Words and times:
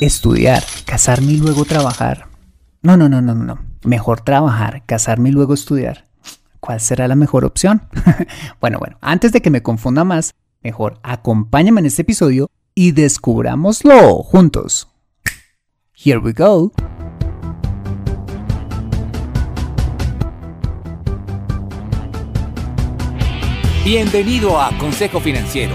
Estudiar, 0.00 0.64
casarme 0.86 1.32
y 1.32 1.36
luego 1.36 1.66
trabajar. 1.66 2.28
No, 2.80 2.96
no, 2.96 3.10
no, 3.10 3.20
no, 3.20 3.34
no. 3.34 3.58
Mejor 3.84 4.22
trabajar, 4.22 4.82
casarme 4.86 5.28
y 5.28 5.32
luego 5.32 5.52
estudiar. 5.52 6.06
¿Cuál 6.58 6.80
será 6.80 7.06
la 7.06 7.16
mejor 7.16 7.44
opción? 7.44 7.82
bueno, 8.62 8.78
bueno, 8.78 8.96
antes 9.02 9.30
de 9.30 9.42
que 9.42 9.50
me 9.50 9.62
confunda 9.62 10.02
más, 10.04 10.32
mejor 10.62 10.98
acompáñame 11.02 11.80
en 11.80 11.86
este 11.86 12.00
episodio 12.00 12.48
y 12.74 12.92
descubrámoslo 12.92 14.22
juntos. 14.22 14.88
Here 15.92 16.16
we 16.16 16.32
go. 16.32 16.72
Bienvenido 23.84 24.58
a 24.58 24.70
Consejo 24.78 25.20
Financiero 25.20 25.74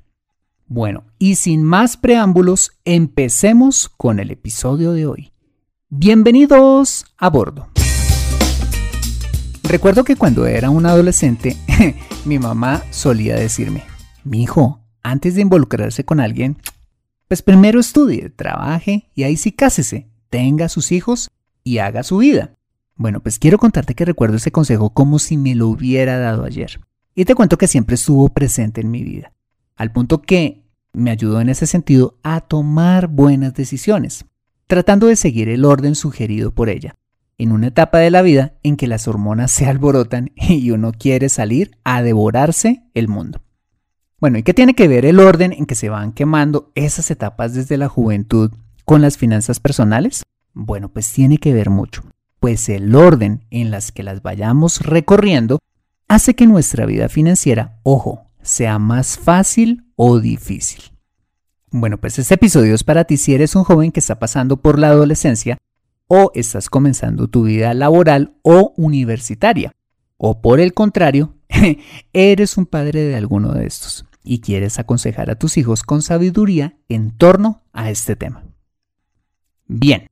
Bueno, 0.73 1.03
y 1.19 1.35
sin 1.35 1.63
más 1.63 1.97
preámbulos, 1.97 2.71
empecemos 2.85 3.89
con 3.89 4.21
el 4.21 4.31
episodio 4.31 4.93
de 4.93 5.05
hoy. 5.05 5.33
Bienvenidos 5.89 7.07
a 7.17 7.29
bordo. 7.29 7.67
Recuerdo 9.63 10.05
que 10.05 10.15
cuando 10.15 10.45
era 10.45 10.69
un 10.69 10.85
adolescente, 10.85 11.57
mi 12.25 12.39
mamá 12.39 12.83
solía 12.89 13.35
decirme, 13.35 13.83
mi 14.23 14.43
hijo, 14.43 14.79
antes 15.03 15.35
de 15.35 15.41
involucrarse 15.41 16.05
con 16.05 16.21
alguien, 16.21 16.55
pues 17.27 17.41
primero 17.41 17.77
estudie, 17.77 18.29
trabaje 18.29 19.11
y 19.13 19.23
ahí 19.23 19.35
sí 19.35 19.51
cásese, 19.51 20.07
tenga 20.29 20.69
sus 20.69 20.93
hijos 20.93 21.31
y 21.65 21.79
haga 21.79 22.01
su 22.03 22.19
vida. 22.19 22.55
Bueno, 22.95 23.19
pues 23.19 23.39
quiero 23.39 23.57
contarte 23.57 23.93
que 23.93 24.05
recuerdo 24.05 24.37
ese 24.37 24.53
consejo 24.53 24.91
como 24.91 25.19
si 25.19 25.35
me 25.35 25.53
lo 25.53 25.67
hubiera 25.67 26.17
dado 26.17 26.45
ayer. 26.45 26.79
Y 27.13 27.25
te 27.25 27.35
cuento 27.35 27.57
que 27.57 27.67
siempre 27.67 27.95
estuvo 27.95 28.29
presente 28.29 28.79
en 28.79 28.89
mi 28.89 29.03
vida, 29.03 29.33
al 29.81 29.91
punto 29.91 30.21
que 30.21 30.63
me 30.93 31.09
ayudó 31.09 31.41
en 31.41 31.49
ese 31.49 31.65
sentido 31.65 32.19
a 32.21 32.41
tomar 32.41 33.07
buenas 33.07 33.55
decisiones, 33.55 34.25
tratando 34.67 35.07
de 35.07 35.15
seguir 35.15 35.49
el 35.49 35.65
orden 35.65 35.95
sugerido 35.95 36.53
por 36.53 36.69
ella, 36.69 36.93
en 37.39 37.51
una 37.51 37.67
etapa 37.67 37.97
de 37.97 38.11
la 38.11 38.21
vida 38.21 38.53
en 38.61 38.77
que 38.77 38.85
las 38.85 39.07
hormonas 39.07 39.49
se 39.49 39.65
alborotan 39.65 40.33
y 40.35 40.69
uno 40.69 40.91
quiere 40.91 41.29
salir 41.29 41.71
a 41.83 42.03
devorarse 42.03 42.83
el 42.93 43.07
mundo. 43.07 43.41
Bueno, 44.19 44.37
¿y 44.37 44.43
qué 44.43 44.53
tiene 44.53 44.75
que 44.75 44.87
ver 44.87 45.03
el 45.03 45.19
orden 45.19 45.51
en 45.51 45.65
que 45.65 45.73
se 45.73 45.89
van 45.89 46.11
quemando 46.11 46.71
esas 46.75 47.09
etapas 47.09 47.55
desde 47.55 47.77
la 47.77 47.89
juventud 47.89 48.51
con 48.85 49.01
las 49.01 49.17
finanzas 49.17 49.59
personales? 49.59 50.21
Bueno, 50.53 50.89
pues 50.89 51.11
tiene 51.11 51.39
que 51.39 51.55
ver 51.55 51.71
mucho, 51.71 52.03
pues 52.39 52.69
el 52.69 52.93
orden 52.93 53.45
en 53.49 53.71
las 53.71 53.91
que 53.91 54.03
las 54.03 54.21
vayamos 54.21 54.81
recorriendo 54.81 55.57
hace 56.07 56.35
que 56.35 56.45
nuestra 56.45 56.85
vida 56.85 57.09
financiera, 57.09 57.79
ojo, 57.81 58.30
sea 58.41 58.79
más 58.79 59.17
fácil 59.17 59.85
o 59.95 60.19
difícil. 60.19 60.83
Bueno, 61.71 61.97
pues 61.97 62.19
este 62.19 62.33
episodio 62.33 62.75
es 62.75 62.83
para 62.83 63.05
ti 63.05 63.17
si 63.17 63.33
eres 63.33 63.55
un 63.55 63.63
joven 63.63 63.91
que 63.91 64.01
está 64.01 64.19
pasando 64.19 64.57
por 64.57 64.77
la 64.77 64.89
adolescencia 64.89 65.57
o 66.07 66.31
estás 66.35 66.69
comenzando 66.69 67.29
tu 67.29 67.43
vida 67.43 67.73
laboral 67.73 68.35
o 68.41 68.73
universitaria. 68.75 69.71
O 70.17 70.41
por 70.41 70.59
el 70.59 70.73
contrario, 70.73 71.35
eres 72.13 72.57
un 72.57 72.65
padre 72.65 73.03
de 73.03 73.15
alguno 73.15 73.53
de 73.53 73.65
estos 73.65 74.05
y 74.23 74.41
quieres 74.41 74.79
aconsejar 74.79 75.31
a 75.31 75.35
tus 75.35 75.57
hijos 75.57 75.83
con 75.83 76.01
sabiduría 76.01 76.75
en 76.89 77.11
torno 77.11 77.63
a 77.71 77.89
este 77.89 78.15
tema. 78.17 78.43
Bien, 79.67 80.07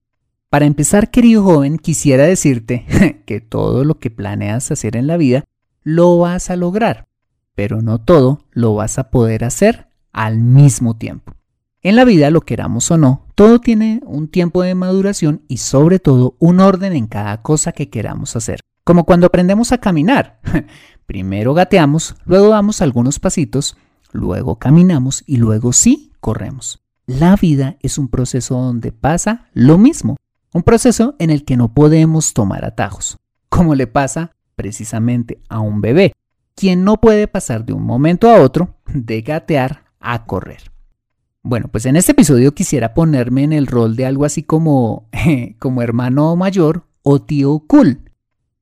para 0.49 0.65
empezar, 0.65 1.11
querido 1.11 1.43
joven, 1.43 1.77
quisiera 1.77 2.23
decirte 2.23 2.85
que 3.25 3.41
todo 3.41 3.83
lo 3.83 3.99
que 3.99 4.09
planeas 4.09 4.71
hacer 4.71 4.95
en 4.95 5.05
la 5.05 5.17
vida 5.17 5.43
lo 5.83 6.17
vas 6.17 6.49
a 6.49 6.55
lograr, 6.55 7.08
pero 7.55 7.81
no 7.81 7.99
todo 7.99 8.45
lo 8.51 8.75
vas 8.75 8.99
a 8.99 9.09
poder 9.09 9.43
hacer 9.43 9.87
al 10.11 10.39
mismo 10.39 10.97
tiempo. 10.97 11.33
En 11.81 11.95
la 11.95 12.05
vida, 12.05 12.29
lo 12.29 12.41
queramos 12.41 12.91
o 12.91 12.97
no, 12.97 13.25
todo 13.35 13.59
tiene 13.59 14.01
un 14.05 14.27
tiempo 14.27 14.63
de 14.63 14.75
maduración 14.75 15.43
y 15.47 15.57
sobre 15.57 15.99
todo 15.99 16.35
un 16.39 16.59
orden 16.59 16.93
en 16.93 17.07
cada 17.07 17.41
cosa 17.41 17.71
que 17.71 17.89
queramos 17.89 18.35
hacer. 18.35 18.59
Como 18.83 19.05
cuando 19.05 19.27
aprendemos 19.27 19.71
a 19.71 19.77
caminar. 19.77 20.39
Primero 21.05 21.53
gateamos, 21.53 22.15
luego 22.25 22.49
damos 22.49 22.81
algunos 22.81 23.19
pasitos 23.19 23.77
luego 24.11 24.57
caminamos 24.57 25.23
y 25.25 25.37
luego 25.37 25.73
sí 25.73 26.13
corremos. 26.19 26.81
La 27.05 27.35
vida 27.35 27.77
es 27.81 27.97
un 27.97 28.07
proceso 28.07 28.55
donde 28.59 28.91
pasa 28.91 29.47
lo 29.53 29.77
mismo, 29.77 30.17
un 30.53 30.63
proceso 30.63 31.15
en 31.19 31.29
el 31.29 31.43
que 31.43 31.57
no 31.57 31.73
podemos 31.73 32.33
tomar 32.33 32.65
atajos, 32.65 33.17
como 33.49 33.75
le 33.75 33.87
pasa 33.87 34.31
precisamente 34.55 35.41
a 35.49 35.59
un 35.59 35.81
bebé, 35.81 36.13
quien 36.59 36.83
no 36.83 36.99
puede 36.99 37.29
pasar 37.29 37.65
de 37.65 37.71
un 37.71 37.83
momento 37.83 38.29
a 38.29 38.41
otro 38.41 38.75
de 38.85 39.21
gatear 39.21 39.85
a 40.01 40.25
correr. 40.25 40.73
Bueno, 41.41 41.69
pues 41.71 41.85
en 41.85 41.95
este 41.95 42.11
episodio 42.11 42.53
quisiera 42.53 42.93
ponerme 42.93 43.43
en 43.43 43.53
el 43.53 43.65
rol 43.65 43.95
de 43.95 44.05
algo 44.05 44.25
así 44.25 44.43
como, 44.43 45.07
como 45.59 45.81
hermano 45.81 46.35
mayor 46.35 46.83
o 47.01 47.21
tío 47.21 47.63
cool 47.65 48.01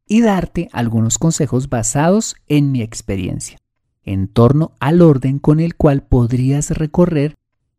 y 0.07 0.21
darte 0.21 0.69
algunos 0.73 1.17
consejos 1.17 1.69
basados 1.69 2.35
en 2.45 2.71
mi 2.71 2.83
experiencia 2.83 3.57
en 4.03 4.27
torno 4.27 4.73
al 4.79 5.01
orden 5.01 5.39
con 5.39 5.59
el 5.59 5.75
cual 5.75 6.03
podrías 6.03 6.69
recorrer 6.69 7.35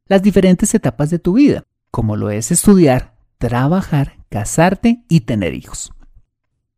las 0.07 0.21
diferentes 0.21 0.75
etapas 0.75 1.11
de 1.11 1.21
tu 1.21 1.35
vida, 1.35 1.63
como 1.93 2.17
lo 2.17 2.31
es 2.31 2.51
estudiar, 2.51 3.15
trabajar, 3.39 4.17
casarte 4.29 5.05
y 5.09 5.21
tener 5.21 5.55
hijos. 5.55 5.93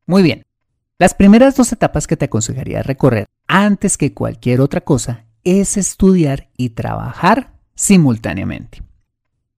Muy 0.06 0.22
bien, 0.22 0.44
las 1.00 1.14
primeras 1.14 1.56
dos 1.56 1.72
etapas 1.72 2.06
que 2.06 2.18
te 2.18 2.26
aconsejaría 2.26 2.82
recorrer 2.82 3.26
antes 3.50 3.98
que 3.98 4.14
cualquier 4.14 4.60
otra 4.60 4.80
cosa 4.80 5.26
es 5.42 5.76
estudiar 5.76 6.50
y 6.56 6.70
trabajar 6.70 7.58
simultáneamente. 7.74 8.82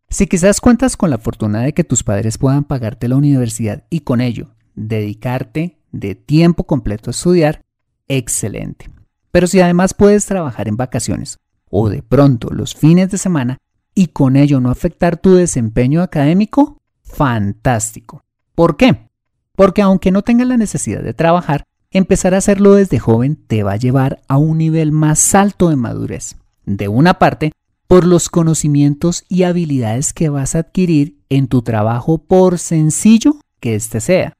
Si 0.08 0.26
quizás 0.26 0.62
cuentas 0.62 0.96
con 0.96 1.10
la 1.10 1.18
fortuna 1.18 1.60
de 1.60 1.74
que 1.74 1.84
tus 1.84 2.02
padres 2.02 2.38
puedan 2.38 2.64
pagarte 2.64 3.06
la 3.06 3.16
universidad 3.16 3.84
y 3.90 4.00
con 4.00 4.22
ello 4.22 4.54
dedicarte 4.74 5.78
de 5.90 6.14
tiempo 6.14 6.64
completo 6.64 7.10
a 7.10 7.12
estudiar, 7.12 7.60
excelente. 8.08 8.90
Pero 9.30 9.46
si 9.46 9.60
además 9.60 9.92
puedes 9.92 10.24
trabajar 10.24 10.68
en 10.68 10.78
vacaciones 10.78 11.38
o 11.68 11.90
de 11.90 12.02
pronto 12.02 12.48
los 12.50 12.74
fines 12.74 13.10
de 13.10 13.18
semana 13.18 13.58
y 13.94 14.08
con 14.08 14.36
ello 14.36 14.58
no 14.60 14.70
afectar 14.70 15.18
tu 15.18 15.34
desempeño 15.34 16.00
académico, 16.00 16.78
fantástico. 17.02 18.24
¿Por 18.54 18.78
qué? 18.78 19.10
Porque 19.54 19.82
aunque 19.82 20.12
no 20.12 20.22
tengas 20.22 20.48
la 20.48 20.56
necesidad 20.56 21.02
de 21.02 21.12
trabajar, 21.12 21.64
empezar 21.92 22.34
a 22.34 22.38
hacerlo 22.38 22.74
desde 22.74 22.98
joven 22.98 23.36
te 23.36 23.62
va 23.62 23.72
a 23.72 23.76
llevar 23.76 24.22
a 24.28 24.38
un 24.38 24.58
nivel 24.58 24.92
más 24.92 25.34
alto 25.34 25.68
de 25.68 25.76
madurez. 25.76 26.36
De 26.64 26.88
una 26.88 27.18
parte, 27.18 27.52
por 27.86 28.06
los 28.06 28.28
conocimientos 28.28 29.24
y 29.28 29.42
habilidades 29.42 30.12
que 30.12 30.28
vas 30.28 30.54
a 30.54 30.60
adquirir 30.60 31.18
en 31.28 31.48
tu 31.48 31.62
trabajo 31.62 32.18
por 32.18 32.58
sencillo 32.58 33.36
que 33.60 33.74
éste 33.74 34.00
sea. 34.00 34.32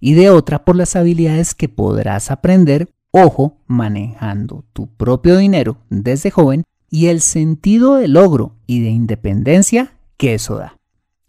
Y 0.00 0.14
de 0.14 0.30
otra, 0.30 0.64
por 0.64 0.76
las 0.76 0.94
habilidades 0.94 1.54
que 1.54 1.68
podrás 1.68 2.30
aprender, 2.30 2.90
ojo, 3.10 3.58
manejando 3.66 4.64
tu 4.72 4.88
propio 4.94 5.38
dinero 5.38 5.78
desde 5.88 6.30
joven 6.30 6.64
y 6.90 7.06
el 7.06 7.20
sentido 7.20 7.96
de 7.96 8.08
logro 8.08 8.56
y 8.66 8.80
de 8.80 8.90
independencia 8.90 9.94
que 10.16 10.34
eso 10.34 10.56
da. 10.56 10.76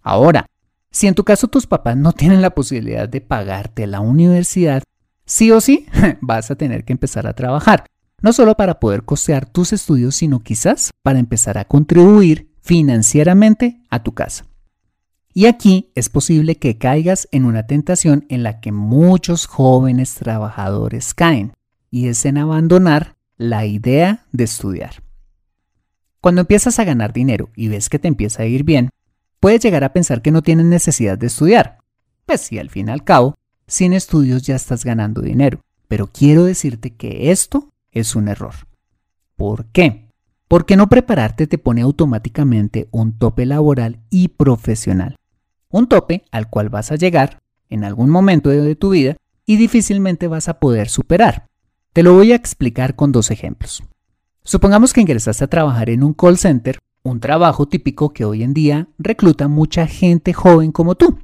Ahora, 0.02 0.46
si 0.92 1.08
en 1.08 1.16
tu 1.16 1.24
caso 1.24 1.48
tus 1.48 1.68
papás 1.68 1.96
no 1.98 2.14
tienen 2.14 2.42
la 2.42 2.50
posibilidad 2.52 3.08
de 3.08 3.22
pagarte 3.22 3.88
la 3.88 4.00
universidad, 4.00 4.84
sí 5.30 5.52
o 5.52 5.62
sí 5.62 5.86
vas 6.22 6.52
a 6.52 6.56
tener 6.56 6.84
que 6.84 6.92
empezar 6.92 7.28
a 7.28 7.34
trabajar, 7.34 7.86
no 8.22 8.34
solo 8.34 8.56
para 8.56 8.80
poder 8.80 9.04
costear 9.04 9.46
tus 9.46 9.72
estudios, 9.72 10.16
sino 10.16 10.42
quizás 10.42 10.92
para 11.04 11.20
empezar 11.20 11.58
a 11.58 11.66
contribuir 11.66 12.52
financieramente 12.62 13.82
a 13.90 14.04
tu 14.04 14.14
casa. 14.14 14.46
Y 15.34 15.46
aquí 15.46 15.92
es 15.96 16.10
posible 16.10 16.56
que 16.56 16.78
caigas 16.78 17.30
en 17.32 17.46
una 17.46 17.68
tentación 17.68 18.26
en 18.30 18.44
la 18.44 18.60
que 18.60 18.72
muchos 18.72 19.46
jóvenes 19.46 20.16
trabajadores 20.16 21.14
caen, 21.14 21.54
y 21.92 22.08
es 22.08 22.26
en 22.26 22.38
abandonar 22.38 23.16
la 23.38 23.66
idea 23.66 24.26
de 24.32 24.44
estudiar. 24.44 25.04
Cuando 26.20 26.42
empiezas 26.42 26.80
a 26.80 26.84
ganar 26.84 27.14
dinero 27.14 27.50
y 27.56 27.70
ves 27.70 27.88
que 27.88 28.00
te 28.00 28.10
empieza 28.10 28.44
a 28.44 28.48
ir 28.48 28.64
bien, 28.64 28.90
puedes 29.40 29.62
llegar 29.62 29.84
a 29.84 29.94
pensar 29.94 30.22
que 30.22 30.32
no 30.32 30.42
tienes 30.42 30.66
necesidad 30.66 31.18
de 31.18 31.28
estudiar. 31.28 31.78
Pues 32.26 32.42
si 32.42 32.60
al 32.60 32.70
fin 32.70 32.90
y 32.90 32.92
al 32.92 33.04
cabo, 33.04 33.36
sin 33.70 33.94
estudios 33.94 34.42
ya 34.44 34.56
estás 34.56 34.84
ganando 34.84 35.22
dinero. 35.22 35.62
Pero 35.88 36.08
quiero 36.08 36.44
decirte 36.44 36.92
que 36.92 37.32
esto 37.32 37.70
es 37.92 38.16
un 38.16 38.28
error. 38.28 38.54
¿Por 39.38 39.66
qué? 39.68 40.10
Porque 40.48 40.76
no 40.76 40.90
prepararte 40.90 41.48
te 41.48 41.58
pone 41.58 41.82
automáticamente 41.82 42.90
un 42.92 43.18
tope 43.18 43.46
laboral 43.46 44.00
y 44.10 44.30
profesional. 44.30 45.16
Un 45.70 45.88
tope 45.88 46.26
al 46.32 46.50
cual 46.50 46.70
vas 46.70 46.92
a 46.92 46.96
llegar 46.96 47.40
en 47.70 47.84
algún 47.84 48.10
momento 48.10 48.50
de 48.50 48.76
tu 48.76 48.90
vida 48.90 49.16
y 49.46 49.58
difícilmente 49.58 50.28
vas 50.28 50.50
a 50.50 50.60
poder 50.60 50.90
superar. 50.90 51.46
Te 51.94 52.04
lo 52.04 52.14
voy 52.14 52.32
a 52.32 52.36
explicar 52.36 52.96
con 52.96 53.12
dos 53.12 53.32
ejemplos. 53.32 53.84
Supongamos 54.44 54.94
que 54.94 55.02
ingresaste 55.02 55.44
a 55.44 55.50
trabajar 55.50 55.90
en 55.90 56.04
un 56.04 56.14
call 56.14 56.38
center, 56.38 56.80
un 57.04 57.20
trabajo 57.20 57.68
típico 57.68 58.10
que 58.10 58.26
hoy 58.26 58.44
en 58.44 58.54
día 58.54 58.88
recluta 58.98 59.48
mucha 59.48 59.86
gente 59.88 60.34
joven 60.34 60.72
como 60.72 60.96
tú. 60.96 61.20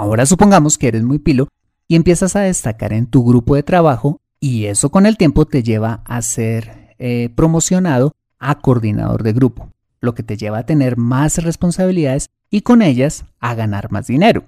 Ahora 0.00 0.24
supongamos 0.24 0.78
que 0.78 0.88
eres 0.88 1.02
muy 1.02 1.18
pilo 1.18 1.48
y 1.86 1.94
empiezas 1.94 2.34
a 2.34 2.40
destacar 2.40 2.94
en 2.94 3.04
tu 3.04 3.22
grupo 3.22 3.54
de 3.54 3.62
trabajo 3.62 4.18
y 4.40 4.64
eso 4.64 4.90
con 4.90 5.04
el 5.04 5.18
tiempo 5.18 5.44
te 5.44 5.62
lleva 5.62 6.02
a 6.06 6.22
ser 6.22 6.94
eh, 6.98 7.28
promocionado 7.36 8.14
a 8.38 8.60
coordinador 8.60 9.22
de 9.22 9.34
grupo, 9.34 9.68
lo 10.00 10.14
que 10.14 10.22
te 10.22 10.38
lleva 10.38 10.56
a 10.56 10.64
tener 10.64 10.96
más 10.96 11.36
responsabilidades 11.44 12.30
y 12.48 12.62
con 12.62 12.80
ellas 12.80 13.26
a 13.40 13.54
ganar 13.54 13.92
más 13.92 14.06
dinero. 14.06 14.44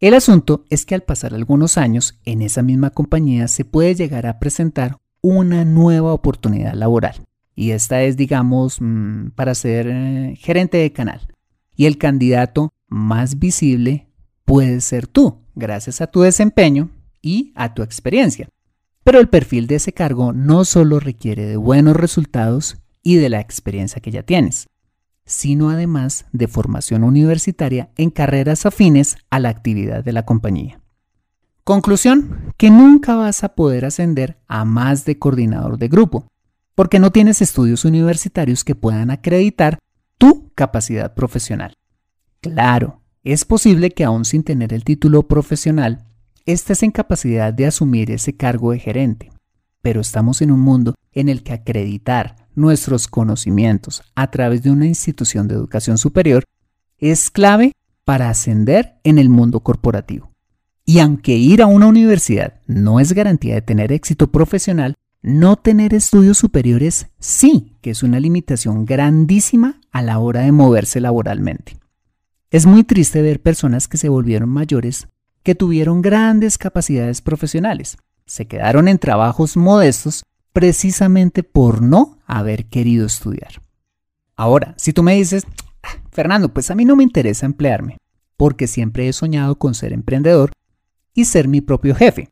El 0.00 0.14
asunto 0.14 0.64
es 0.68 0.84
que 0.84 0.96
al 0.96 1.02
pasar 1.02 1.32
algunos 1.32 1.78
años 1.78 2.18
en 2.24 2.42
esa 2.42 2.62
misma 2.62 2.90
compañía 2.90 3.46
se 3.46 3.64
puede 3.64 3.94
llegar 3.94 4.26
a 4.26 4.40
presentar 4.40 4.98
una 5.20 5.64
nueva 5.64 6.12
oportunidad 6.12 6.74
laboral 6.74 7.24
y 7.54 7.70
esta 7.70 8.02
es, 8.02 8.16
digamos, 8.16 8.78
mm, 8.80 9.28
para 9.36 9.54
ser 9.54 9.86
eh, 9.88 10.34
gerente 10.40 10.78
de 10.78 10.92
canal. 10.92 11.20
Y 11.76 11.86
el 11.86 11.98
candidato 11.98 12.72
más 12.88 13.38
visible 13.38 14.07
puede 14.48 14.80
ser 14.80 15.06
tú, 15.06 15.42
gracias 15.54 16.00
a 16.00 16.06
tu 16.06 16.22
desempeño 16.22 16.88
y 17.20 17.52
a 17.54 17.74
tu 17.74 17.82
experiencia. 17.82 18.48
Pero 19.04 19.20
el 19.20 19.28
perfil 19.28 19.66
de 19.66 19.74
ese 19.74 19.92
cargo 19.92 20.32
no 20.32 20.64
solo 20.64 21.00
requiere 21.00 21.44
de 21.44 21.58
buenos 21.58 21.94
resultados 21.94 22.78
y 23.02 23.16
de 23.16 23.28
la 23.28 23.40
experiencia 23.40 24.00
que 24.00 24.10
ya 24.10 24.22
tienes, 24.22 24.66
sino 25.26 25.68
además 25.68 26.24
de 26.32 26.48
formación 26.48 27.04
universitaria 27.04 27.90
en 27.98 28.08
carreras 28.08 28.64
afines 28.64 29.18
a 29.28 29.38
la 29.38 29.50
actividad 29.50 30.02
de 30.02 30.12
la 30.12 30.24
compañía. 30.24 30.80
Conclusión, 31.62 32.54
que 32.56 32.70
nunca 32.70 33.16
vas 33.16 33.44
a 33.44 33.54
poder 33.54 33.84
ascender 33.84 34.38
a 34.48 34.64
más 34.64 35.04
de 35.04 35.18
coordinador 35.18 35.76
de 35.76 35.88
grupo, 35.88 36.26
porque 36.74 36.98
no 36.98 37.12
tienes 37.12 37.42
estudios 37.42 37.84
universitarios 37.84 38.64
que 38.64 38.74
puedan 38.74 39.10
acreditar 39.10 39.78
tu 40.16 40.50
capacidad 40.54 41.12
profesional. 41.12 41.74
Claro, 42.40 43.02
es 43.32 43.44
posible 43.44 43.90
que 43.90 44.04
aún 44.04 44.24
sin 44.24 44.42
tener 44.42 44.72
el 44.72 44.84
título 44.84 45.28
profesional, 45.28 46.06
estés 46.46 46.82
en 46.82 46.90
capacidad 46.90 47.52
de 47.52 47.66
asumir 47.66 48.10
ese 48.10 48.34
cargo 48.34 48.72
de 48.72 48.78
gerente, 48.78 49.30
pero 49.82 50.00
estamos 50.00 50.40
en 50.40 50.50
un 50.50 50.60
mundo 50.60 50.94
en 51.12 51.28
el 51.28 51.42
que 51.42 51.52
acreditar 51.52 52.48
nuestros 52.54 53.06
conocimientos 53.06 54.02
a 54.14 54.30
través 54.30 54.62
de 54.62 54.70
una 54.70 54.86
institución 54.86 55.46
de 55.46 55.56
educación 55.56 55.98
superior 55.98 56.44
es 56.96 57.30
clave 57.30 57.72
para 58.06 58.30
ascender 58.30 58.94
en 59.04 59.18
el 59.18 59.28
mundo 59.28 59.60
corporativo. 59.60 60.32
Y 60.86 61.00
aunque 61.00 61.36
ir 61.36 61.60
a 61.60 61.66
una 61.66 61.86
universidad 61.86 62.62
no 62.66 62.98
es 62.98 63.12
garantía 63.12 63.56
de 63.56 63.62
tener 63.62 63.92
éxito 63.92 64.32
profesional, 64.32 64.94
no 65.20 65.56
tener 65.56 65.92
estudios 65.92 66.38
superiores 66.38 67.08
sí 67.18 67.76
que 67.82 67.90
es 67.90 68.02
una 68.02 68.20
limitación 68.20 68.86
grandísima 68.86 69.82
a 69.92 70.00
la 70.00 70.18
hora 70.18 70.40
de 70.40 70.52
moverse 70.52 70.98
laboralmente. 70.98 71.76
Es 72.50 72.64
muy 72.64 72.82
triste 72.82 73.20
ver 73.20 73.42
personas 73.42 73.88
que 73.88 73.98
se 73.98 74.08
volvieron 74.08 74.48
mayores 74.48 75.08
que 75.42 75.54
tuvieron 75.54 76.00
grandes 76.00 76.56
capacidades 76.56 77.20
profesionales, 77.20 77.98
se 78.26 78.46
quedaron 78.46 78.88
en 78.88 78.98
trabajos 78.98 79.56
modestos 79.56 80.22
precisamente 80.52 81.42
por 81.42 81.82
no 81.82 82.18
haber 82.26 82.66
querido 82.66 83.06
estudiar. 83.06 83.60
Ahora, 84.34 84.74
si 84.78 84.92
tú 84.92 85.02
me 85.02 85.14
dices, 85.14 85.46
ah, 85.82 86.00
Fernando, 86.10 86.52
pues 86.52 86.70
a 86.70 86.74
mí 86.74 86.84
no 86.84 86.96
me 86.96 87.02
interesa 87.02 87.46
emplearme, 87.46 87.98
porque 88.36 88.66
siempre 88.66 89.08
he 89.08 89.12
soñado 89.12 89.58
con 89.58 89.74
ser 89.74 89.92
emprendedor 89.92 90.52
y 91.14 91.26
ser 91.26 91.48
mi 91.48 91.60
propio 91.60 91.94
jefe. 91.94 92.30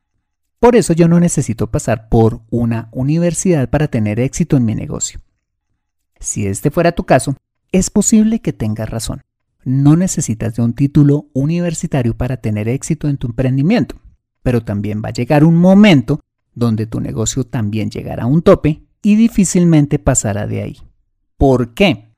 Por 0.58 0.76
eso 0.76 0.92
yo 0.92 1.08
no 1.08 1.20
necesito 1.20 1.70
pasar 1.70 2.08
por 2.08 2.40
una 2.50 2.88
universidad 2.92 3.68
para 3.68 3.88
tener 3.88 4.18
éxito 4.18 4.56
en 4.56 4.64
mi 4.64 4.74
negocio. 4.74 5.20
Si 6.20 6.46
este 6.46 6.70
fuera 6.70 6.92
tu 6.92 7.04
caso, 7.04 7.36
es 7.70 7.90
posible 7.90 8.40
que 8.40 8.54
tengas 8.54 8.88
razón. 8.88 9.22
No 9.66 9.96
necesitas 9.96 10.54
de 10.54 10.62
un 10.62 10.74
título 10.74 11.28
universitario 11.32 12.16
para 12.16 12.36
tener 12.36 12.68
éxito 12.68 13.08
en 13.08 13.16
tu 13.16 13.26
emprendimiento, 13.26 13.96
pero 14.44 14.62
también 14.62 15.02
va 15.04 15.08
a 15.08 15.12
llegar 15.12 15.42
un 15.42 15.56
momento 15.56 16.20
donde 16.54 16.86
tu 16.86 17.00
negocio 17.00 17.42
también 17.42 17.90
llegará 17.90 18.22
a 18.22 18.26
un 18.26 18.42
tope 18.42 18.84
y 19.02 19.16
difícilmente 19.16 19.98
pasará 19.98 20.46
de 20.46 20.62
ahí. 20.62 20.76
¿Por 21.36 21.74
qué? 21.74 22.12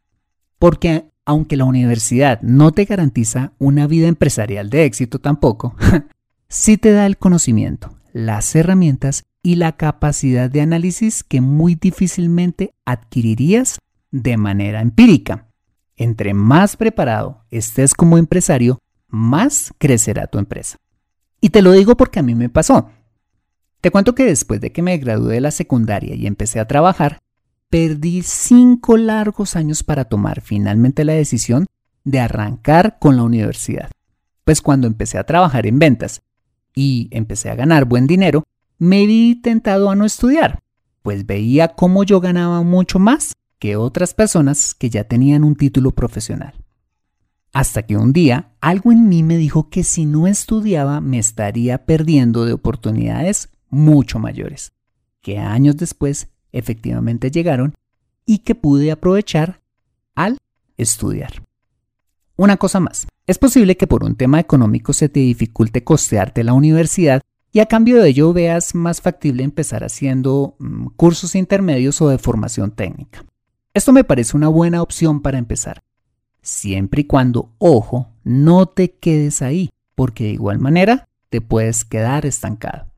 Porque 0.58 1.08
aunque 1.24 1.56
la 1.56 1.64
universidad 1.64 2.38
no 2.42 2.72
te 2.72 2.84
garantiza 2.84 3.54
una 3.58 3.86
vida 3.86 4.08
empresarial 4.08 4.68
de 4.68 4.84
éxito 4.84 5.18
tampoco, 5.18 5.74
sí 6.50 6.76
te 6.76 6.92
da 6.92 7.06
el 7.06 7.16
conocimiento, 7.16 7.96
las 8.12 8.54
herramientas 8.56 9.24
y 9.42 9.54
la 9.54 9.72
capacidad 9.72 10.50
de 10.50 10.60
análisis 10.60 11.24
que 11.24 11.40
muy 11.40 11.76
difícilmente 11.76 12.74
adquirirías 12.84 13.78
de 14.10 14.36
manera 14.36 14.82
empírica. 14.82 15.47
Entre 15.98 16.32
más 16.32 16.76
preparado 16.76 17.44
estés 17.50 17.92
como 17.92 18.18
empresario, 18.18 18.78
más 19.08 19.74
crecerá 19.78 20.28
tu 20.28 20.38
empresa. 20.38 20.78
Y 21.40 21.50
te 21.50 21.60
lo 21.60 21.72
digo 21.72 21.96
porque 21.96 22.20
a 22.20 22.22
mí 22.22 22.36
me 22.36 22.48
pasó. 22.48 22.90
Te 23.80 23.90
cuento 23.90 24.14
que 24.14 24.24
después 24.24 24.60
de 24.60 24.70
que 24.70 24.80
me 24.80 24.96
gradué 24.98 25.34
de 25.34 25.40
la 25.40 25.50
secundaria 25.50 26.14
y 26.14 26.28
empecé 26.28 26.60
a 26.60 26.68
trabajar, 26.68 27.18
perdí 27.68 28.22
cinco 28.22 28.96
largos 28.96 29.56
años 29.56 29.82
para 29.82 30.04
tomar 30.04 30.40
finalmente 30.40 31.04
la 31.04 31.14
decisión 31.14 31.66
de 32.04 32.20
arrancar 32.20 32.98
con 33.00 33.16
la 33.16 33.24
universidad. 33.24 33.90
Pues 34.44 34.62
cuando 34.62 34.86
empecé 34.86 35.18
a 35.18 35.24
trabajar 35.24 35.66
en 35.66 35.80
ventas 35.80 36.22
y 36.76 37.08
empecé 37.10 37.50
a 37.50 37.56
ganar 37.56 37.86
buen 37.86 38.06
dinero, 38.06 38.44
me 38.78 39.04
vi 39.04 39.34
tentado 39.34 39.90
a 39.90 39.96
no 39.96 40.04
estudiar, 40.04 40.60
pues 41.02 41.26
veía 41.26 41.74
cómo 41.74 42.04
yo 42.04 42.20
ganaba 42.20 42.62
mucho 42.62 43.00
más 43.00 43.32
que 43.58 43.76
otras 43.76 44.14
personas 44.14 44.74
que 44.74 44.90
ya 44.90 45.04
tenían 45.04 45.44
un 45.44 45.56
título 45.56 45.92
profesional. 45.92 46.54
Hasta 47.52 47.82
que 47.82 47.96
un 47.96 48.12
día 48.12 48.52
algo 48.60 48.92
en 48.92 49.08
mí 49.08 49.22
me 49.22 49.36
dijo 49.36 49.70
que 49.70 49.82
si 49.82 50.06
no 50.06 50.26
estudiaba 50.26 51.00
me 51.00 51.18
estaría 51.18 51.86
perdiendo 51.86 52.44
de 52.44 52.52
oportunidades 52.52 53.48
mucho 53.70 54.18
mayores, 54.18 54.72
que 55.22 55.38
años 55.38 55.76
después 55.76 56.28
efectivamente 56.52 57.30
llegaron 57.30 57.74
y 58.26 58.38
que 58.38 58.54
pude 58.54 58.90
aprovechar 58.90 59.60
al 60.14 60.38
estudiar. 60.76 61.42
Una 62.36 62.56
cosa 62.56 62.80
más, 62.80 63.06
es 63.26 63.38
posible 63.38 63.76
que 63.76 63.86
por 63.86 64.04
un 64.04 64.14
tema 64.14 64.38
económico 64.38 64.92
se 64.92 65.08
te 65.08 65.20
dificulte 65.20 65.82
costearte 65.82 66.44
la 66.44 66.52
universidad 66.52 67.22
y 67.50 67.60
a 67.60 67.66
cambio 67.66 68.00
de 68.00 68.10
ello 68.10 68.32
veas 68.32 68.74
más 68.74 69.00
factible 69.00 69.42
empezar 69.42 69.82
haciendo 69.82 70.54
mm, 70.58 70.88
cursos 70.96 71.34
intermedios 71.34 72.00
o 72.00 72.08
de 72.08 72.18
formación 72.18 72.70
técnica. 72.70 73.24
Esto 73.78 73.92
me 73.92 74.02
parece 74.02 74.36
una 74.36 74.48
buena 74.48 74.82
opción 74.82 75.22
para 75.22 75.38
empezar. 75.38 75.84
Siempre 76.42 77.02
y 77.02 77.04
cuando, 77.04 77.52
ojo, 77.58 78.08
no 78.24 78.66
te 78.66 78.90
quedes 78.90 79.40
ahí, 79.40 79.70
porque 79.94 80.24
de 80.24 80.30
igual 80.30 80.58
manera 80.58 81.06
te 81.28 81.40
puedes 81.40 81.84
quedar 81.84 82.26
estancado. 82.26 82.88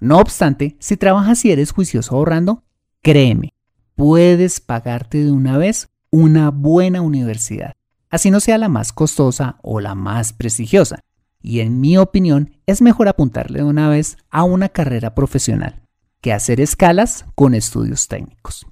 No 0.00 0.18
obstante, 0.18 0.74
si 0.80 0.96
trabajas 0.96 1.44
y 1.44 1.52
eres 1.52 1.70
juicioso 1.70 2.16
ahorrando, 2.16 2.64
créeme, 3.02 3.54
puedes 3.94 4.58
pagarte 4.58 5.22
de 5.22 5.30
una 5.30 5.58
vez 5.58 5.90
una 6.10 6.50
buena 6.50 7.02
universidad, 7.02 7.74
así 8.10 8.32
no 8.32 8.40
sea 8.40 8.58
la 8.58 8.68
más 8.68 8.92
costosa 8.92 9.60
o 9.62 9.78
la 9.78 9.94
más 9.94 10.32
prestigiosa. 10.32 10.98
Y 11.40 11.60
en 11.60 11.78
mi 11.78 11.98
opinión, 11.98 12.56
es 12.66 12.82
mejor 12.82 13.06
apuntarle 13.06 13.60
de 13.60 13.64
una 13.64 13.88
vez 13.88 14.16
a 14.30 14.42
una 14.42 14.70
carrera 14.70 15.14
profesional 15.14 15.84
que 16.20 16.32
hacer 16.32 16.60
escalas 16.60 17.26
con 17.36 17.54
estudios 17.54 18.08
técnicos. 18.08 18.66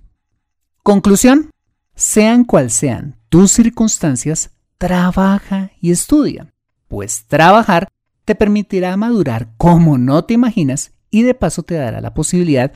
Conclusión, 0.85 1.49
sean 1.95 2.45
cual 2.45 2.71
sean 2.71 3.17
tus 3.31 3.53
circunstancias, 3.53 4.51
trabaja 4.77 5.71
y 5.81 5.91
estudia, 5.91 6.53
pues 6.89 7.25
trabajar 7.27 7.89
te 8.27 8.35
permitirá 8.35 8.95
madurar 8.99 9.49
como 9.57 9.97
no 9.97 10.27
te 10.27 10.35
imaginas 10.35 10.93
y 11.11 11.23
de 11.23 11.33
paso 11.33 11.63
te 11.63 11.77
dará 11.77 12.03
la 12.03 12.13
posibilidad 12.13 12.71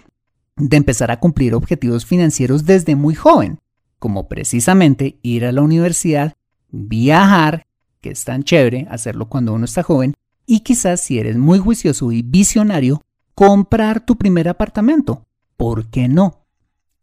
de 0.57 0.77
empezar 0.79 1.11
a 1.11 1.21
cumplir 1.21 1.55
objetivos 1.55 2.07
financieros 2.07 2.65
desde 2.65 2.97
muy 2.97 3.15
joven, 3.15 3.59
como 3.99 4.27
precisamente 4.27 5.19
ir 5.21 5.45
a 5.45 5.53
la 5.53 5.61
universidad, 5.61 6.33
viajar, 6.71 7.67
que 8.01 8.13
es 8.13 8.25
tan 8.25 8.43
chévere 8.43 8.87
hacerlo 8.91 9.29
cuando 9.29 9.53
uno 9.53 9.67
está 9.67 9.83
joven, 9.83 10.15
y 10.47 10.61
quizás 10.61 11.03
si 11.03 11.19
eres 11.19 11.37
muy 11.37 11.59
juicioso 11.59 12.11
y 12.11 12.23
visionario, 12.23 13.03
comprar 13.35 14.01
tu 14.07 14.17
primer 14.17 14.49
apartamento. 14.49 15.27
¿Por 15.59 15.91
qué 15.91 16.09
no? 16.09 16.38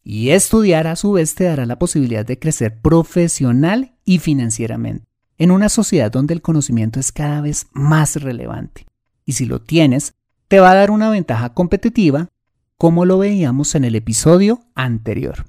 Y 0.08 0.30
estudiar 0.30 0.86
a 0.86 0.96
su 0.96 1.14
vez 1.14 1.34
te 1.34 1.46
dará 1.46 1.66
la 1.66 1.80
posibilidad 1.80 2.24
de 2.24 2.38
crecer 2.38 2.80
profesional 2.80 3.96
y 4.06 4.20
financieramente, 4.20 5.08
en 5.40 5.50
una 5.50 5.68
sociedad 5.68 6.12
donde 6.12 6.36
el 6.36 6.44
conocimiento 6.44 7.00
es 7.00 7.12
cada 7.12 7.42
vez 7.42 7.66
más 7.74 8.16
relevante. 8.22 8.86
Y 9.26 9.34
si 9.34 9.48
lo 9.48 9.62
tienes, 9.62 10.14
te 10.48 10.60
va 10.60 10.70
a 10.70 10.76
dar 10.76 10.92
una 10.92 11.10
ventaja 11.10 11.56
competitiva, 11.56 12.30
como 12.78 13.06
lo 13.06 13.18
veíamos 13.18 13.74
en 13.74 13.84
el 13.84 13.96
episodio 13.96 14.62
anterior. 14.76 15.48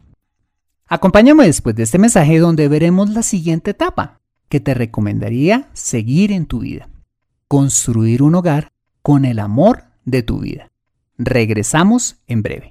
Acompáñame 0.86 1.44
después 1.44 1.76
de 1.76 1.82
este 1.82 1.98
mensaje 1.98 2.38
donde 2.38 2.68
veremos 2.68 3.10
la 3.10 3.22
siguiente 3.22 3.72
etapa 3.72 4.22
que 4.48 4.60
te 4.60 4.72
recomendaría 4.72 5.68
seguir 5.74 6.32
en 6.32 6.46
tu 6.46 6.60
vida. 6.60 6.88
Construir 7.46 8.22
un 8.22 8.36
hogar 8.36 8.72
con 9.02 9.26
el 9.26 9.38
amor 9.38 9.84
de 10.06 10.22
tu 10.22 10.40
vida. 10.40 10.70
Regresamos 11.18 12.16
en 12.26 12.42
breve. 12.42 12.70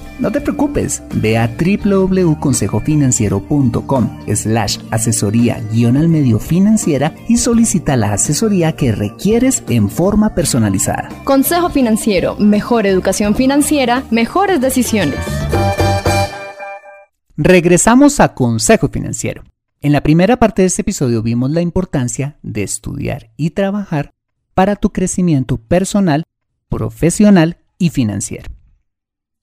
no 0.21 0.31
te 0.31 0.39
preocupes, 0.39 1.03
ve 1.15 1.37
a 1.37 1.47
www.consejofinanciero.com 1.47 4.19
slash 4.33 4.77
asesoría 4.91 5.61
guion 5.71 5.97
al 5.97 6.07
medio 6.07 6.39
financiera 6.39 7.13
y 7.27 7.35
solicita 7.37 7.97
la 7.97 8.13
asesoría 8.13 8.73
que 8.73 8.91
requieres 8.91 9.63
en 9.67 9.89
forma 9.89 10.35
personalizada. 10.35 11.09
Consejo 11.23 11.69
Financiero, 11.69 12.35
mejor 12.37 12.85
educación 12.85 13.33
financiera, 13.35 14.03
mejores 14.11 14.61
decisiones. 14.61 15.17
Regresamos 17.35 18.19
a 18.19 18.35
Consejo 18.35 18.89
Financiero. 18.89 19.43
En 19.81 19.93
la 19.93 20.01
primera 20.01 20.37
parte 20.37 20.61
de 20.61 20.67
este 20.67 20.83
episodio 20.83 21.23
vimos 21.23 21.49
la 21.49 21.61
importancia 21.61 22.37
de 22.43 22.61
estudiar 22.61 23.31
y 23.35 23.49
trabajar 23.49 24.13
para 24.53 24.75
tu 24.75 24.91
crecimiento 24.91 25.57
personal, 25.57 26.23
profesional 26.69 27.57
y 27.79 27.89
financiero. 27.89 28.51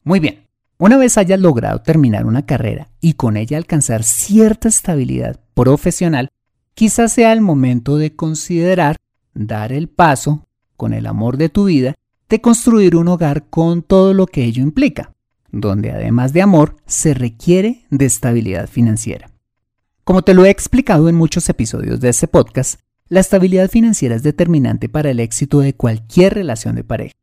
Muy 0.05 0.21
bien, 0.21 0.48
una 0.79 0.97
vez 0.97 1.19
hayas 1.19 1.41
logrado 1.41 1.81
terminar 1.83 2.25
una 2.25 2.47
carrera 2.47 2.89
y 3.01 3.15
con 3.15 3.37
ella 3.37 3.57
alcanzar 3.57 4.05
cierta 4.05 4.69
estabilidad 4.69 5.41
profesional, 5.55 6.31
quizás 6.75 7.13
sea 7.13 7.33
el 7.33 7.41
momento 7.41 7.97
de 7.97 8.15
considerar 8.15 8.97
dar 9.35 9.73
el 9.73 9.89
paso, 9.89 10.47
con 10.77 10.95
el 10.95 11.07
amor 11.07 11.37
de 11.37 11.49
tu 11.49 11.65
vida, 11.65 11.97
de 12.29 12.41
construir 12.41 12.95
un 12.95 13.09
hogar 13.09 13.47
con 13.51 13.83
todo 13.83 14.15
lo 14.15 14.27
que 14.27 14.45
ello 14.45 14.63
implica, 14.63 15.13
donde 15.51 15.91
además 15.91 16.33
de 16.33 16.43
amor 16.43 16.77
se 16.87 17.15
requiere 17.15 17.87
de 17.91 18.05
estabilidad 18.05 18.69
financiera. 18.69 19.31
Como 20.05 20.23
te 20.23 20.35
lo 20.35 20.45
he 20.45 20.51
explicado 20.51 21.09
en 21.09 21.17
muchos 21.17 21.49
episodios 21.49 22.01
de 22.01 22.11
este 22.11 22.29
podcast, 22.29 22.81
la 23.09 23.21
estabilidad 23.21 23.69
financiera 23.69 24.15
es 24.15 24.23
determinante 24.23 24.89
para 24.89 25.11
el 25.11 25.19
éxito 25.19 25.61
de 25.61 25.75
cualquier 25.75 26.35
relación 26.35 26.77
de 26.77 26.85
pareja, 26.85 27.15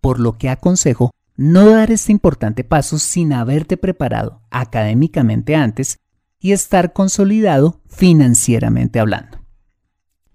por 0.00 0.20
lo 0.20 0.36
que 0.36 0.50
aconsejo 0.50 1.12
no 1.38 1.70
dar 1.70 1.92
este 1.92 2.10
importante 2.10 2.64
paso 2.64 2.98
sin 2.98 3.32
haberte 3.32 3.76
preparado 3.76 4.42
académicamente 4.50 5.54
antes 5.54 6.00
y 6.40 6.50
estar 6.50 6.92
consolidado 6.92 7.80
financieramente 7.86 8.98
hablando. 8.98 9.38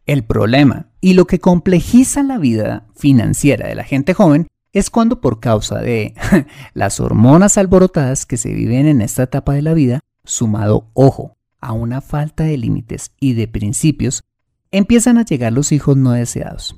El 0.06 0.24
problema 0.24 0.88
y 1.02 1.14
lo 1.14 1.26
que 1.26 1.40
complejiza 1.40 2.24
la 2.24 2.38
vida 2.38 2.88
financiera 2.96 3.68
de 3.68 3.76
la 3.76 3.84
gente 3.84 4.14
joven 4.14 4.48
es 4.72 4.90
cuando 4.90 5.20
por 5.20 5.42
causa 5.42 5.80
de 5.80 6.16
las 6.74 7.02
hormonas 7.02 7.58
alborotadas 7.58 8.26
que 8.26 8.38
se 8.38 8.54
viven 8.54 8.88
en 8.88 9.02
esta 9.02 9.24
etapa 9.24 9.54
de 9.54 9.62
la 9.62 9.74
vida, 9.74 10.00
sumado, 10.24 10.90
ojo, 10.94 11.36
a 11.60 11.74
una 11.74 12.00
falta 12.00 12.46
de 12.46 12.58
límites 12.58 13.12
y 13.20 13.34
de 13.34 13.50
principios, 13.50 14.24
empiezan 14.72 15.18
a 15.18 15.26
llegar 15.26 15.52
los 15.52 15.74
hijos 15.74 15.98
no 15.98 16.12
deseados, 16.12 16.78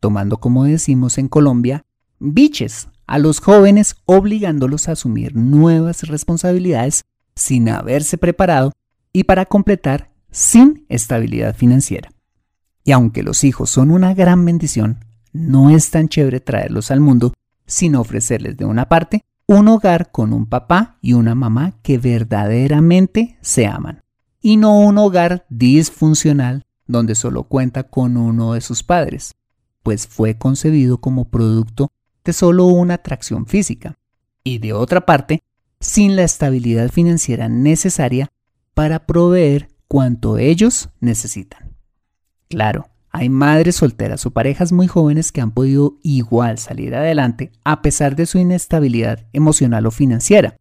tomando 0.00 0.38
como 0.38 0.64
decimos 0.64 1.18
en 1.18 1.28
Colombia, 1.28 1.84
biches 2.18 2.88
a 3.06 3.18
los 3.18 3.40
jóvenes 3.40 3.96
obligándolos 4.04 4.88
a 4.88 4.92
asumir 4.92 5.36
nuevas 5.36 6.02
responsabilidades 6.08 7.04
sin 7.34 7.68
haberse 7.68 8.18
preparado 8.18 8.72
y 9.12 9.24
para 9.24 9.46
completar 9.46 10.10
sin 10.30 10.84
estabilidad 10.88 11.54
financiera. 11.54 12.10
Y 12.84 12.92
aunque 12.92 13.22
los 13.22 13.44
hijos 13.44 13.70
son 13.70 13.90
una 13.90 14.14
gran 14.14 14.44
bendición, 14.44 15.04
no 15.32 15.70
es 15.70 15.90
tan 15.90 16.08
chévere 16.08 16.40
traerlos 16.40 16.90
al 16.90 17.00
mundo 17.00 17.32
sin 17.66 17.96
ofrecerles 17.96 18.56
de 18.56 18.64
una 18.64 18.88
parte 18.88 19.24
un 19.48 19.68
hogar 19.68 20.10
con 20.10 20.32
un 20.32 20.46
papá 20.46 20.98
y 21.00 21.12
una 21.12 21.36
mamá 21.36 21.74
que 21.82 21.98
verdaderamente 21.98 23.38
se 23.40 23.66
aman, 23.66 24.02
y 24.40 24.56
no 24.56 24.78
un 24.78 24.98
hogar 24.98 25.46
disfuncional 25.48 26.66
donde 26.86 27.14
solo 27.14 27.44
cuenta 27.44 27.84
con 27.84 28.16
uno 28.16 28.54
de 28.54 28.60
sus 28.60 28.82
padres, 28.82 29.36
pues 29.82 30.08
fue 30.08 30.36
concebido 30.36 30.98
como 30.98 31.26
producto 31.26 31.92
solo 32.32 32.66
una 32.66 32.94
atracción 32.94 33.46
física 33.46 33.96
y 34.44 34.58
de 34.58 34.72
otra 34.72 35.06
parte, 35.06 35.42
sin 35.80 36.16
la 36.16 36.22
estabilidad 36.22 36.90
financiera 36.90 37.48
necesaria 37.48 38.30
para 38.74 39.06
proveer 39.06 39.68
cuanto 39.88 40.38
ellos 40.38 40.90
necesitan. 41.00 41.74
Claro, 42.48 42.88
hay 43.10 43.28
madres 43.28 43.76
solteras 43.76 44.26
o 44.26 44.30
parejas 44.30 44.72
muy 44.72 44.86
jóvenes 44.86 45.32
que 45.32 45.40
han 45.40 45.50
podido 45.50 45.98
igual 46.02 46.58
salir 46.58 46.94
adelante 46.94 47.50
a 47.64 47.82
pesar 47.82 48.14
de 48.14 48.26
su 48.26 48.38
inestabilidad 48.38 49.26
emocional 49.32 49.86
o 49.86 49.90
financiera, 49.90 50.56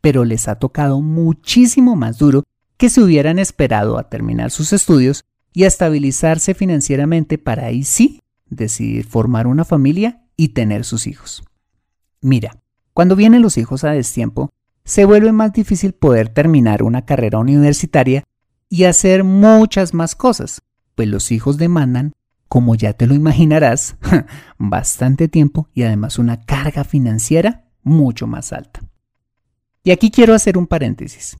pero 0.00 0.24
les 0.24 0.48
ha 0.48 0.60
tocado 0.60 1.00
muchísimo 1.00 1.96
más 1.96 2.18
duro 2.18 2.44
que 2.76 2.88
si 2.90 3.00
hubieran 3.00 3.38
esperado 3.38 3.98
a 3.98 4.08
terminar 4.08 4.50
sus 4.50 4.72
estudios 4.72 5.24
y 5.52 5.64
a 5.64 5.66
estabilizarse 5.66 6.54
financieramente 6.54 7.38
para 7.38 7.66
ahí 7.66 7.82
sí 7.82 8.22
decidir 8.48 9.04
formar 9.06 9.46
una 9.46 9.64
familia 9.64 10.22
y 10.36 10.48
tener 10.48 10.84
sus 10.84 11.06
hijos. 11.06 11.42
Mira, 12.20 12.56
cuando 12.92 13.16
vienen 13.16 13.42
los 13.42 13.58
hijos 13.58 13.84
a 13.84 13.90
destiempo, 13.90 14.50
se 14.84 15.04
vuelve 15.04 15.32
más 15.32 15.52
difícil 15.52 15.92
poder 15.92 16.28
terminar 16.28 16.82
una 16.82 17.04
carrera 17.04 17.38
universitaria 17.38 18.24
y 18.68 18.84
hacer 18.84 19.24
muchas 19.24 19.94
más 19.94 20.14
cosas, 20.14 20.62
pues 20.94 21.08
los 21.08 21.32
hijos 21.32 21.56
demandan, 21.56 22.12
como 22.48 22.74
ya 22.74 22.92
te 22.92 23.06
lo 23.06 23.14
imaginarás, 23.14 23.96
bastante 24.58 25.28
tiempo 25.28 25.68
y 25.74 25.82
además 25.82 26.18
una 26.18 26.40
carga 26.40 26.84
financiera 26.84 27.64
mucho 27.82 28.26
más 28.26 28.52
alta. 28.52 28.80
Y 29.82 29.90
aquí 29.90 30.10
quiero 30.10 30.34
hacer 30.34 30.58
un 30.58 30.66
paréntesis. 30.66 31.36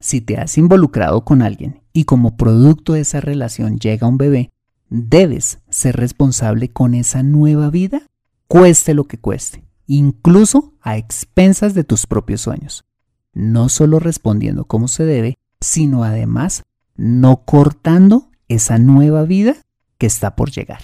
Si 0.00 0.20
te 0.20 0.38
has 0.38 0.56
involucrado 0.58 1.24
con 1.24 1.42
alguien 1.42 1.82
y 1.92 2.04
como 2.04 2.36
producto 2.36 2.94
de 2.94 3.00
esa 3.00 3.20
relación 3.20 3.78
llega 3.78 4.06
un 4.06 4.16
bebé, 4.16 4.50
debes 4.88 5.58
ser 5.70 5.96
responsable 5.96 6.68
con 6.68 6.94
esa 6.94 7.22
nueva 7.22 7.70
vida 7.70 8.09
cueste 8.50 8.94
lo 8.94 9.04
que 9.04 9.16
cueste, 9.16 9.62
incluso 9.86 10.74
a 10.80 10.96
expensas 10.96 11.72
de 11.72 11.84
tus 11.84 12.06
propios 12.06 12.40
sueños. 12.40 12.84
No 13.32 13.68
solo 13.68 14.00
respondiendo 14.00 14.64
como 14.64 14.88
se 14.88 15.04
debe, 15.04 15.38
sino 15.60 16.02
además 16.02 16.64
no 16.96 17.44
cortando 17.44 18.28
esa 18.48 18.78
nueva 18.78 19.22
vida 19.22 19.54
que 19.98 20.06
está 20.06 20.34
por 20.34 20.50
llegar. 20.50 20.80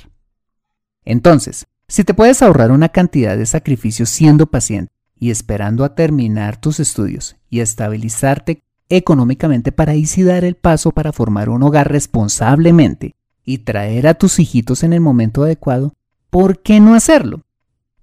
Entonces, 1.05 1.67
si 1.89 2.05
te 2.05 2.15
puedes 2.15 2.41
ahorrar 2.41 2.71
una 2.71 2.91
cantidad 2.91 3.37
de 3.37 3.47
sacrificios 3.47 4.11
siendo 4.11 4.47
paciente 4.47 4.93
y 5.19 5.33
esperando 5.33 5.83
a 5.83 5.97
terminar 5.97 6.61
tus 6.61 6.79
estudios 6.79 7.35
y 7.51 7.59
estabilizarte 7.59 8.63
económicamente 8.89 9.73
para 9.73 9.95
así 9.95 10.23
dar 10.23 10.45
el 10.45 10.55
paso 10.55 10.93
para 10.93 11.13
formar 11.13 11.49
un 11.49 11.65
hogar 11.65 11.91
responsablemente 11.91 13.17
y 13.45 13.59
traer 13.59 14.07
a 14.07 14.15
tus 14.15 14.39
hijitos 14.39 14.85
en 14.85 14.93
el 14.93 15.01
momento 15.01 15.43
adecuado, 15.43 15.95
¿por 16.31 16.63
qué 16.63 16.79
no 16.79 16.95
hacerlo? 16.95 17.43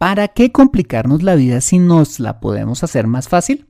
¿Para 0.03 0.27
qué 0.27 0.51
complicarnos 0.51 1.23
la 1.23 1.35
vida 1.35 1.61
si 1.61 1.79
nos 1.79 2.19
la 2.19 2.41
podemos 2.41 2.83
hacer 2.83 3.07
más 3.07 3.29
fácil? 3.29 3.69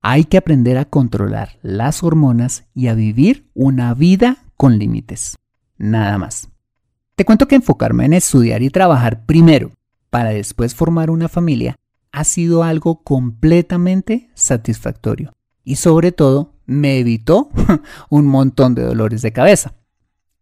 Hay 0.00 0.24
que 0.24 0.38
aprender 0.38 0.78
a 0.78 0.86
controlar 0.86 1.58
las 1.60 2.02
hormonas 2.02 2.64
y 2.72 2.86
a 2.86 2.94
vivir 2.94 3.50
una 3.52 3.92
vida 3.92 4.46
con 4.56 4.78
límites. 4.78 5.36
Nada 5.76 6.16
más. 6.16 6.48
Te 7.16 7.26
cuento 7.26 7.46
que 7.46 7.56
enfocarme 7.56 8.06
en 8.06 8.14
estudiar 8.14 8.62
y 8.62 8.70
trabajar 8.70 9.26
primero 9.26 9.72
para 10.08 10.30
después 10.30 10.74
formar 10.74 11.10
una 11.10 11.28
familia 11.28 11.76
ha 12.12 12.24
sido 12.24 12.62
algo 12.62 13.02
completamente 13.02 14.30
satisfactorio 14.32 15.34
y 15.64 15.76
sobre 15.76 16.12
todo 16.12 16.54
me 16.64 16.98
evitó 16.98 17.50
un 18.08 18.26
montón 18.26 18.74
de 18.74 18.84
dolores 18.84 19.20
de 19.20 19.34
cabeza. 19.34 19.74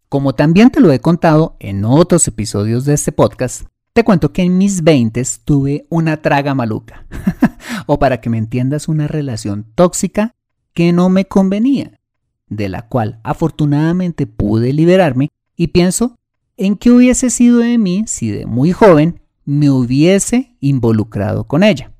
Como 0.09 0.37
también 0.37 0.71
te 0.71 0.79
lo 0.79 0.93
he 0.93 1.01
contado 1.01 1.57
en 1.59 1.85
otros 1.85 2.29
episodios 2.29 2.85
de 2.85 2.95
este 2.95 3.11
podcast, 3.11 3.65
te 3.93 4.05
cuento 4.05 4.33
que 4.33 4.43
en 4.43 4.59
mis 4.59 4.83
20 4.83 5.23
tuve 5.45 5.87
una 5.91 6.23
traga 6.23 6.55
maluca, 6.55 7.07
o 7.87 7.99
para 7.99 8.21
que 8.21 8.31
me 8.31 8.39
entiendas, 8.39 8.89
una 8.89 9.07
relación 9.07 9.67
tóxica 9.75 10.35
que 10.73 10.93
no 10.93 11.09
me 11.11 11.27
convenía, 11.27 12.01
de 12.49 12.69
la 12.69 12.89
cual 12.89 13.21
afortunadamente 13.23 14.27
pude 14.27 14.73
liberarme 14.73 15.29
y 15.57 15.69
pienso 15.69 16.19
en 16.57 16.77
qué 16.77 16.91
hubiese 16.91 17.31
sido 17.31 17.59
de 17.59 17.77
mí 17.79 18.05
si 18.07 18.31
de 18.31 18.47
muy 18.47 18.73
joven 18.73 19.21
me 19.45 19.71
hubiese 19.71 20.57
involucrado 20.61 21.45
con 21.45 21.63
ella. 21.63 21.93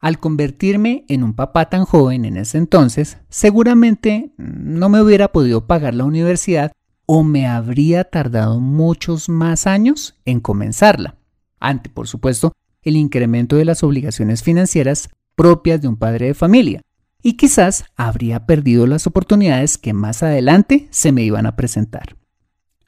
Al 0.00 0.18
convertirme 0.18 1.04
en 1.08 1.22
un 1.22 1.34
papá 1.34 1.68
tan 1.68 1.84
joven 1.84 2.24
en 2.24 2.36
ese 2.36 2.58
entonces, 2.58 3.18
seguramente 3.28 4.32
no 4.36 4.88
me 4.88 5.00
hubiera 5.00 5.30
podido 5.30 5.68
pagar 5.68 5.94
la 5.94 6.04
universidad 6.04 6.72
o 7.06 7.22
me 7.22 7.46
habría 7.46 8.04
tardado 8.04 8.60
muchos 8.60 9.28
más 9.28 9.66
años 9.66 10.14
en 10.24 10.40
comenzarla, 10.40 11.16
ante, 11.60 11.90
por 11.90 12.08
supuesto, 12.08 12.52
el 12.82 12.96
incremento 12.96 13.56
de 13.56 13.64
las 13.64 13.82
obligaciones 13.82 14.42
financieras 14.42 15.10
propias 15.34 15.80
de 15.80 15.88
un 15.88 15.96
padre 15.96 16.26
de 16.26 16.34
familia, 16.34 16.82
y 17.22 17.34
quizás 17.34 17.84
habría 17.96 18.46
perdido 18.46 18.86
las 18.86 19.06
oportunidades 19.06 19.78
que 19.78 19.92
más 19.92 20.22
adelante 20.22 20.88
se 20.90 21.12
me 21.12 21.22
iban 21.22 21.46
a 21.46 21.56
presentar. 21.56 22.16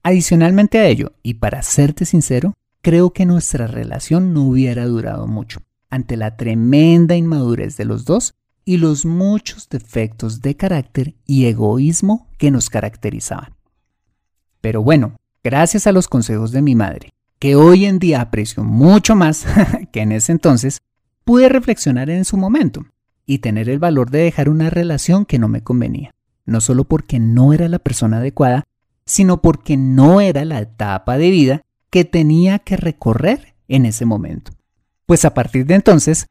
Adicionalmente 0.03 0.79
a 0.79 0.87
ello, 0.87 1.13
y 1.23 1.35
para 1.35 1.63
serte 1.63 2.05
sincero, 2.05 2.55
creo 2.83 3.13
que 3.13 3.27
nuestra 3.27 3.67
relación 3.67 4.35
no 4.35 4.43
hubiera 4.43 4.85
durado 4.87 5.27
mucho, 5.27 5.61
ante 5.89 6.17
la 6.17 6.37
tremenda 6.37 7.17
inmadurez 7.17 7.77
de 7.77 7.85
los 7.85 8.05
dos 8.05 8.35
y 8.65 8.79
los 8.79 9.07
muchos 9.07 9.69
defectos 9.69 10.43
de 10.43 10.57
carácter 10.57 11.15
y 11.25 11.47
egoísmo 11.47 12.29
que 12.37 12.51
nos 12.51 12.69
caracterizaban. 12.71 13.54
Pero 14.65 14.83
bueno, 14.83 15.17
gracias 15.43 15.87
a 15.87 15.93
los 15.93 16.09
consejos 16.09 16.51
de 16.51 16.63
mi 16.63 16.75
madre, 16.75 17.13
que 17.39 17.55
hoy 17.55 17.85
en 17.85 17.99
día 17.99 18.23
aprecio 18.23 18.65
mucho 18.65 19.15
más 19.15 19.45
que 19.93 20.01
en 20.01 20.11
ese 20.11 20.33
entonces, 20.33 20.81
pude 21.23 21.51
reflexionar 21.51 22.09
en 22.09 22.25
su 22.25 22.39
momento 22.39 22.87
y 23.27 23.41
tener 23.41 23.69
el 23.69 23.79
valor 23.79 24.11
de 24.11 24.21
dejar 24.21 24.49
una 24.49 24.71
relación 24.71 25.27
que 25.27 25.39
no 25.39 25.49
me 25.49 25.63
convenía, 25.63 26.15
no 26.47 26.63
solo 26.63 26.85
porque 26.85 27.21
no 27.21 27.53
era 27.53 27.69
la 27.69 27.79
persona 27.79 28.17
adecuada, 28.17 28.65
sino 29.05 29.43
porque 29.43 29.77
no 29.77 30.23
era 30.23 30.47
la 30.47 30.61
etapa 30.61 31.19
de 31.19 31.29
vida 31.29 31.61
que 31.91 32.07
tenía 32.07 32.59
que 32.59 32.79
recorrer 32.79 33.57
en 33.69 33.85
ese 33.85 34.07
momento. 34.07 34.53
Pues 35.05 35.27
a 35.27 35.35
partir 35.35 35.67
de 35.67 35.75
entonces, 35.75 36.27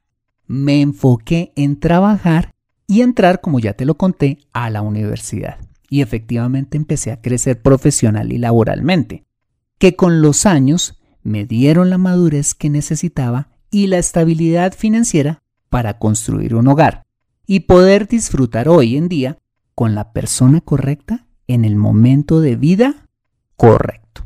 me 0.47 0.81
enfoqué 0.81 1.53
en 1.55 1.79
trabajar 1.79 2.49
y 2.87 3.01
entrar, 3.01 3.41
como 3.41 3.59
ya 3.59 3.73
te 3.73 3.85
lo 3.85 3.95
conté, 3.95 4.39
a 4.53 4.71
la 4.71 4.81
universidad 4.81 5.59
y 5.93 6.01
efectivamente 6.01 6.75
empecé 6.75 7.11
a 7.11 7.21
crecer 7.21 7.61
profesional 7.61 8.31
y 8.31 8.39
laboralmente, 8.39 9.25
que 9.77 9.95
con 9.95 10.23
los 10.23 10.47
años 10.47 10.99
me 11.21 11.45
dieron 11.45 11.91
la 11.91 11.99
madurez 11.99 12.55
que 12.55 12.71
necesitaba 12.71 13.49
y 13.69 13.85
la 13.85 13.99
estabilidad 13.99 14.73
financiera 14.73 15.43
para 15.69 15.99
construir 15.99 16.55
un 16.55 16.67
hogar 16.67 17.05
y 17.45 17.59
poder 17.59 18.07
disfrutar 18.07 18.69
hoy 18.69 18.97
en 18.97 19.07
día 19.07 19.37
con 19.75 19.93
la 19.93 20.13
persona 20.13 20.61
correcta 20.61 21.27
en 21.45 21.63
el 21.63 21.75
momento 21.75 22.41
de 22.41 22.55
vida 22.55 23.07
correcto. 23.55 24.23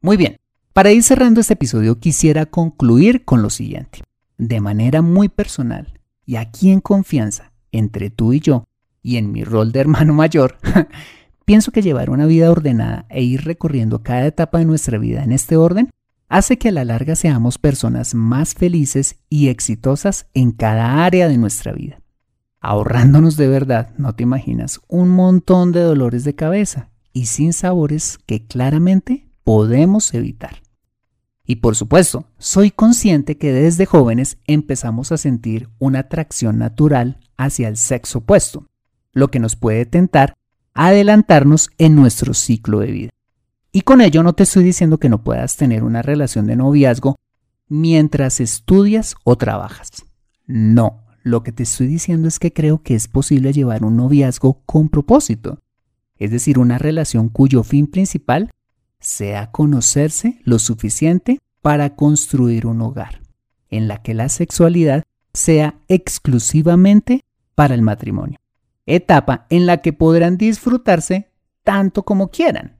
Muy 0.00 0.16
bien, 0.16 0.38
para 0.72 0.92
ir 0.92 1.02
cerrando 1.02 1.42
este 1.42 1.52
episodio 1.52 2.00
quisiera 2.00 2.46
concluir 2.46 3.26
con 3.26 3.42
lo 3.42 3.50
siguiente. 3.50 4.00
De 4.38 4.62
manera 4.62 5.02
muy 5.02 5.28
personal 5.28 6.00
y 6.24 6.36
aquí 6.36 6.70
en 6.70 6.80
confianza 6.80 7.52
entre 7.70 8.08
tú 8.08 8.32
y 8.32 8.40
yo, 8.40 8.64
y 9.06 9.18
en 9.18 9.30
mi 9.30 9.44
rol 9.44 9.70
de 9.70 9.78
hermano 9.78 10.14
mayor, 10.14 10.58
pienso 11.44 11.70
que 11.70 11.80
llevar 11.80 12.10
una 12.10 12.26
vida 12.26 12.50
ordenada 12.50 13.06
e 13.08 13.22
ir 13.22 13.44
recorriendo 13.44 14.02
cada 14.02 14.26
etapa 14.26 14.58
de 14.58 14.64
nuestra 14.64 14.98
vida 14.98 15.22
en 15.22 15.30
este 15.30 15.56
orden 15.56 15.90
hace 16.28 16.58
que 16.58 16.70
a 16.70 16.72
la 16.72 16.84
larga 16.84 17.14
seamos 17.14 17.56
personas 17.56 18.16
más 18.16 18.54
felices 18.54 19.20
y 19.30 19.46
exitosas 19.46 20.26
en 20.34 20.50
cada 20.50 21.04
área 21.04 21.28
de 21.28 21.38
nuestra 21.38 21.72
vida, 21.72 22.00
ahorrándonos 22.60 23.36
de 23.36 23.46
verdad, 23.46 23.94
no 23.96 24.16
te 24.16 24.24
imaginas, 24.24 24.80
un 24.88 25.10
montón 25.10 25.70
de 25.70 25.82
dolores 25.82 26.24
de 26.24 26.34
cabeza 26.34 26.90
y 27.12 27.26
sin 27.26 27.52
sabores 27.52 28.18
que 28.26 28.44
claramente 28.44 29.28
podemos 29.44 30.12
evitar. 30.14 30.62
Y 31.46 31.56
por 31.56 31.76
supuesto, 31.76 32.26
soy 32.38 32.72
consciente 32.72 33.38
que 33.38 33.52
desde 33.52 33.86
jóvenes 33.86 34.38
empezamos 34.48 35.12
a 35.12 35.16
sentir 35.16 35.68
una 35.78 36.00
atracción 36.00 36.58
natural 36.58 37.20
hacia 37.36 37.68
el 37.68 37.76
sexo 37.76 38.18
opuesto, 38.18 38.66
lo 39.16 39.28
que 39.28 39.40
nos 39.40 39.56
puede 39.56 39.86
tentar 39.86 40.36
adelantarnos 40.74 41.70
en 41.78 41.94
nuestro 41.94 42.34
ciclo 42.34 42.80
de 42.80 42.92
vida. 42.92 43.10
Y 43.72 43.80
con 43.80 44.02
ello 44.02 44.22
no 44.22 44.34
te 44.34 44.42
estoy 44.42 44.62
diciendo 44.62 44.98
que 44.98 45.08
no 45.08 45.24
puedas 45.24 45.56
tener 45.56 45.84
una 45.84 46.02
relación 46.02 46.46
de 46.46 46.54
noviazgo 46.54 47.16
mientras 47.66 48.40
estudias 48.40 49.14
o 49.24 49.36
trabajas. 49.36 50.04
No, 50.46 51.06
lo 51.22 51.42
que 51.42 51.50
te 51.50 51.62
estoy 51.62 51.86
diciendo 51.86 52.28
es 52.28 52.38
que 52.38 52.52
creo 52.52 52.82
que 52.82 52.94
es 52.94 53.08
posible 53.08 53.54
llevar 53.54 53.84
un 53.84 53.96
noviazgo 53.96 54.60
con 54.66 54.90
propósito, 54.90 55.62
es 56.18 56.30
decir, 56.30 56.58
una 56.58 56.76
relación 56.76 57.30
cuyo 57.30 57.62
fin 57.62 57.86
principal 57.86 58.50
sea 59.00 59.50
conocerse 59.50 60.40
lo 60.44 60.58
suficiente 60.58 61.40
para 61.62 61.96
construir 61.96 62.66
un 62.66 62.82
hogar, 62.82 63.22
en 63.70 63.88
la 63.88 64.02
que 64.02 64.12
la 64.12 64.28
sexualidad 64.28 65.04
sea 65.32 65.80
exclusivamente 65.88 67.24
para 67.54 67.74
el 67.74 67.80
matrimonio 67.80 68.38
etapa 68.86 69.46
en 69.50 69.66
la 69.66 69.78
que 69.78 69.92
podrán 69.92 70.38
disfrutarse 70.38 71.30
tanto 71.64 72.04
como 72.04 72.30
quieran. 72.30 72.78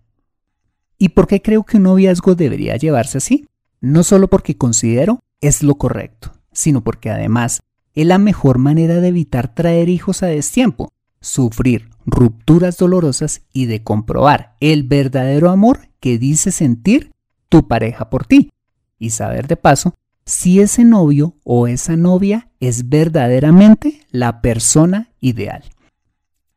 ¿Y 0.98 1.10
por 1.10 1.26
qué 1.26 1.42
creo 1.42 1.64
que 1.64 1.76
un 1.76 1.84
noviazgo 1.84 2.34
debería 2.34 2.76
llevarse 2.76 3.18
así? 3.18 3.46
No 3.80 4.02
solo 4.02 4.28
porque 4.28 4.56
considero 4.56 5.20
es 5.40 5.62
lo 5.62 5.74
correcto, 5.74 6.32
sino 6.52 6.82
porque 6.82 7.10
además 7.10 7.60
es 7.94 8.06
la 8.06 8.18
mejor 8.18 8.58
manera 8.58 9.00
de 9.00 9.08
evitar 9.08 9.54
traer 9.54 9.88
hijos 9.88 10.22
a 10.22 10.26
destiempo, 10.26 10.92
sufrir 11.20 11.90
rupturas 12.06 12.76
dolorosas 12.76 13.42
y 13.52 13.66
de 13.66 13.82
comprobar 13.82 14.54
el 14.60 14.84
verdadero 14.84 15.50
amor 15.50 15.88
que 16.00 16.18
dice 16.18 16.52
sentir 16.52 17.12
tu 17.48 17.68
pareja 17.68 18.08
por 18.08 18.26
ti. 18.26 18.50
Y 18.98 19.10
saber 19.10 19.46
de 19.46 19.56
paso 19.56 19.94
si 20.24 20.60
ese 20.60 20.84
novio 20.84 21.34
o 21.44 21.66
esa 21.66 21.96
novia 21.96 22.50
es 22.60 22.88
verdaderamente 22.88 24.00
la 24.10 24.40
persona 24.40 25.10
ideal. 25.20 25.64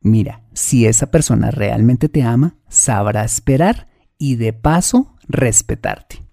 Mira, 0.02 0.44
si 0.54 0.86
esa 0.86 1.12
persona 1.12 1.52
realmente 1.52 2.08
te 2.08 2.24
ama, 2.24 2.56
sabrá 2.70 3.26
esperar 3.26 3.90
y 4.18 4.36
de 4.36 4.54
paso 4.54 5.16
respetarte. 5.28 6.24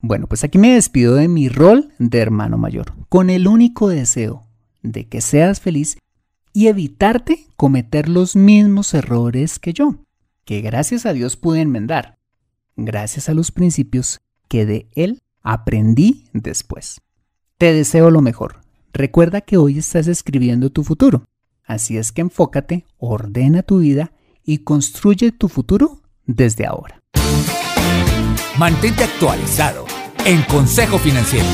Bueno, 0.00 0.26
pues 0.26 0.44
aquí 0.44 0.58
me 0.58 0.74
despido 0.74 1.14
de 1.14 1.28
mi 1.28 1.48
rol 1.48 1.92
de 1.98 2.18
hermano 2.18 2.58
mayor, 2.58 2.92
con 3.08 3.30
el 3.30 3.46
único 3.46 3.88
deseo 3.88 4.46
de 4.82 5.08
que 5.08 5.20
seas 5.20 5.60
feliz 5.60 5.96
y 6.52 6.66
evitarte 6.66 7.46
cometer 7.56 8.08
los 8.08 8.36
mismos 8.36 8.92
errores 8.94 9.58
que 9.58 9.72
yo, 9.72 9.96
que 10.44 10.60
gracias 10.60 11.06
a 11.06 11.12
Dios 11.12 11.36
pude 11.36 11.60
enmendar, 11.60 12.18
gracias 12.76 13.28
a 13.28 13.34
los 13.34 13.50
principios 13.50 14.20
que 14.48 14.66
de 14.66 14.88
Él 14.94 15.22
aprendí 15.42 16.26
después. 16.32 17.00
Te 17.58 17.72
deseo 17.72 18.10
lo 18.10 18.20
mejor. 18.20 18.60
Recuerda 18.92 19.40
que 19.40 19.56
hoy 19.56 19.78
estás 19.78 20.06
escribiendo 20.06 20.70
tu 20.70 20.84
futuro 20.84 21.24
Así 21.64 21.96
es 21.96 22.12
que 22.12 22.20
enfócate, 22.20 22.86
ordena 22.98 23.62
tu 23.62 23.78
vida 23.78 24.12
y 24.44 24.58
construye 24.58 25.32
tu 25.32 25.48
futuro 25.48 26.02
desde 26.26 26.66
ahora. 26.66 27.00
Mantente 28.58 29.04
actualizado 29.04 29.86
en 30.24 30.42
Consejo 30.42 30.98
Financiero. 30.98 31.46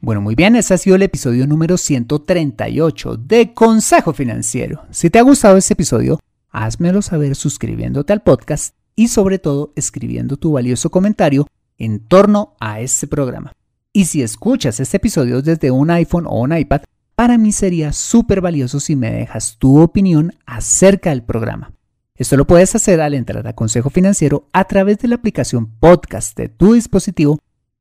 Bueno, 0.00 0.20
muy 0.20 0.34
bien, 0.34 0.56
ese 0.56 0.74
ha 0.74 0.78
sido 0.78 0.96
el 0.96 1.02
episodio 1.02 1.46
número 1.46 1.76
138 1.76 3.16
de 3.16 3.54
Consejo 3.54 4.12
Financiero. 4.12 4.84
Si 4.90 5.10
te 5.10 5.18
ha 5.18 5.22
gustado 5.22 5.56
este 5.56 5.72
episodio, 5.72 6.20
házmelo 6.50 7.02
saber 7.02 7.34
suscribiéndote 7.34 8.12
al 8.12 8.22
podcast 8.22 8.74
y 8.94 9.08
sobre 9.08 9.38
todo 9.38 9.72
escribiendo 9.74 10.36
tu 10.36 10.52
valioso 10.52 10.90
comentario 10.90 11.46
en 11.78 12.00
torno 12.00 12.54
a 12.60 12.80
este 12.80 13.06
programa. 13.06 13.52
Y 13.92 14.04
si 14.04 14.22
escuchas 14.22 14.78
este 14.80 14.98
episodio 14.98 15.42
desde 15.42 15.70
un 15.70 15.90
iPhone 15.90 16.26
o 16.26 16.40
un 16.40 16.56
iPad, 16.56 16.82
para 17.16 17.38
mí 17.38 17.50
sería 17.50 17.94
súper 17.94 18.42
valioso 18.42 18.78
si 18.78 18.94
me 18.94 19.10
dejas 19.10 19.56
tu 19.58 19.80
opinión 19.80 20.34
acerca 20.44 21.10
del 21.10 21.24
programa. 21.24 21.72
Esto 22.14 22.36
lo 22.36 22.46
puedes 22.46 22.74
hacer 22.74 23.00
al 23.00 23.14
entrar 23.14 23.48
a 23.48 23.54
Consejo 23.54 23.88
Financiero 23.90 24.48
a 24.52 24.64
través 24.64 24.98
de 24.98 25.08
la 25.08 25.16
aplicación 25.16 25.66
podcast 25.80 26.36
de 26.36 26.48
tu 26.48 26.74
dispositivo 26.74 27.38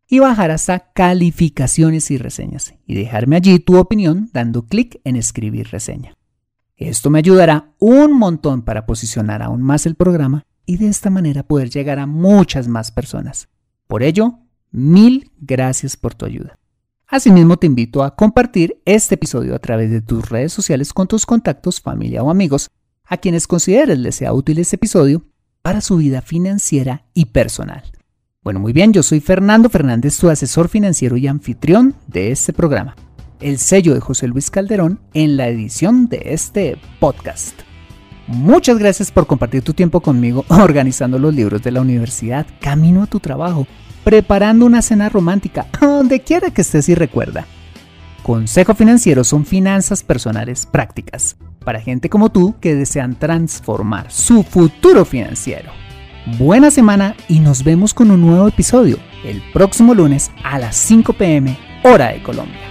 y 0.07 0.19
bajar 0.19 0.51
hasta 0.51 0.91
calificaciones 0.93 2.11
y 2.11 2.17
reseñas 2.17 2.75
y 2.85 2.95
dejarme 2.95 3.35
allí 3.35 3.59
tu 3.59 3.77
opinión 3.77 4.29
dando 4.31 4.67
clic 4.67 5.01
en 5.03 5.17
escribir 5.17 5.67
reseña. 5.69 6.15
Esto 6.77 7.09
me 7.09 7.19
ayudará 7.19 7.73
un 7.79 8.17
montón 8.17 8.61
para 8.61 8.85
posicionar 8.85 9.41
aún 9.41 9.61
más 9.61 9.85
el 9.85 9.95
programa 9.95 10.45
y 10.65 10.77
de 10.77 10.87
esta 10.87 11.09
manera 11.09 11.43
poder 11.43 11.69
llegar 11.69 11.99
a 11.99 12.05
muchas 12.05 12.67
más 12.69 12.91
personas. 12.91 13.49
Por 13.87 14.01
ello, 14.01 14.39
mil 14.71 15.31
gracias 15.39 15.97
por 15.97 16.13
tu 16.13 16.25
ayuda. 16.25 16.57
Asimismo, 17.07 17.57
te 17.57 17.67
invito 17.67 18.03
a 18.03 18.15
compartir 18.15 18.81
este 18.83 19.13
episodio 19.13 19.53
a 19.53 19.59
través 19.59 19.91
de 19.91 20.01
tus 20.01 20.27
redes 20.27 20.51
sociales 20.51 20.91
con 20.91 21.07
tus 21.07 21.27
contactos, 21.27 21.79
familia 21.79 22.23
o 22.23 22.31
amigos, 22.31 22.71
a 23.05 23.17
quienes 23.17 23.45
consideres 23.45 23.99
les 23.99 24.15
sea 24.15 24.33
útil 24.33 24.57
este 24.57 24.77
episodio 24.77 25.23
para 25.61 25.81
su 25.81 25.97
vida 25.97 26.21
financiera 26.21 27.05
y 27.13 27.25
personal. 27.25 27.83
Bueno, 28.41 28.59
muy 28.59 28.73
bien, 28.73 28.91
yo 28.91 29.03
soy 29.03 29.19
Fernando 29.19 29.69
Fernández, 29.69 30.17
tu 30.17 30.29
asesor 30.29 30.67
financiero 30.67 31.15
y 31.15 31.27
anfitrión 31.27 31.93
de 32.07 32.31
este 32.31 32.53
programa. 32.53 32.95
El 33.39 33.59
sello 33.59 33.93
de 33.93 33.99
José 33.99 34.27
Luis 34.27 34.49
Calderón 34.49 34.99
en 35.13 35.37
la 35.37 35.47
edición 35.47 36.07
de 36.07 36.21
este 36.25 36.77
podcast. 36.99 37.59
Muchas 38.25 38.79
gracias 38.79 39.11
por 39.11 39.27
compartir 39.27 39.61
tu 39.61 39.73
tiempo 39.73 40.01
conmigo 40.01 40.43
organizando 40.49 41.19
los 41.19 41.35
libros 41.35 41.61
de 41.61 41.71
la 41.71 41.81
universidad, 41.81 42.47
camino 42.59 43.03
a 43.03 43.07
tu 43.07 43.19
trabajo, 43.19 43.67
preparando 44.05 44.65
una 44.65 44.81
cena 44.81 45.09
romántica, 45.09 45.65
donde 45.81 46.21
quiera 46.21 46.51
que 46.51 46.61
estés 46.61 46.87
y 46.87 46.95
recuerda. 46.95 47.45
Consejo 48.23 48.73
Financiero 48.73 49.23
son 49.25 49.45
finanzas 49.45 50.01
personales 50.01 50.65
prácticas 50.65 51.35
para 51.63 51.81
gente 51.81 52.09
como 52.09 52.29
tú 52.29 52.55
que 52.61 52.75
desean 52.75 53.15
transformar 53.15 54.11
su 54.11 54.43
futuro 54.43 55.03
financiero. 55.03 55.71
Buena 56.37 56.71
semana 56.71 57.15
y 57.27 57.39
nos 57.39 57.63
vemos 57.63 57.93
con 57.93 58.09
un 58.09 58.21
nuevo 58.21 58.47
episodio 58.47 58.97
el 59.23 59.43
próximo 59.51 59.93
lunes 59.93 60.31
a 60.43 60.57
las 60.57 60.75
5 60.75 61.13
pm 61.13 61.57
hora 61.83 62.09
de 62.13 62.23
Colombia. 62.23 62.61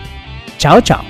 Chao, 0.59 0.81
chao. 0.81 1.03